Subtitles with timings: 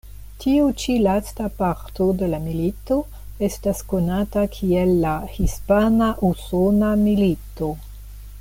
[0.43, 2.97] Tiu ĉi lasta parto de la milito
[3.49, 7.75] estas konata kiel la Hispana-usona milito.